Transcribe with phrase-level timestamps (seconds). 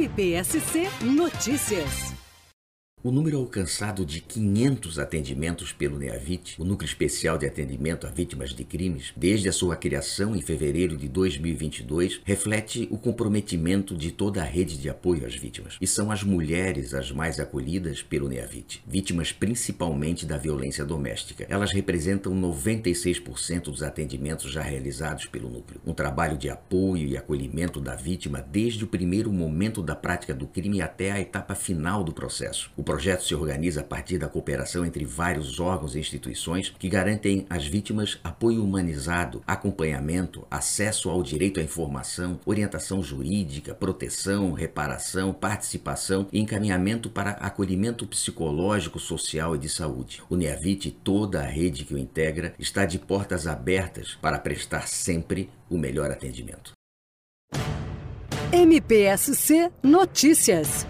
[0.00, 2.19] MPSC Notícias.
[3.02, 8.50] O número alcançado de 500 atendimentos pelo NEAVIT, o Núcleo Especial de Atendimento a Vítimas
[8.50, 14.42] de Crimes, desde a sua criação em fevereiro de 2022, reflete o comprometimento de toda
[14.42, 15.78] a rede de apoio às vítimas.
[15.80, 21.46] E são as mulheres as mais acolhidas pelo NEAVIT, vítimas principalmente da violência doméstica.
[21.48, 25.80] Elas representam 96% dos atendimentos já realizados pelo núcleo.
[25.86, 30.46] Um trabalho de apoio e acolhimento da vítima desde o primeiro momento da prática do
[30.46, 32.70] crime até a etapa final do processo.
[32.76, 37.46] O projeto se organiza a partir da cooperação entre vários órgãos e instituições que garantem
[37.48, 46.26] às vítimas apoio humanizado, acompanhamento, acesso ao direito à informação, orientação jurídica, proteção, reparação, participação
[46.32, 50.20] e encaminhamento para acolhimento psicológico, social e de saúde.
[50.28, 54.88] O NEAVIT e toda a rede que o integra está de portas abertas para prestar
[54.88, 56.72] sempre o melhor atendimento.
[58.52, 60.89] MPSC Notícias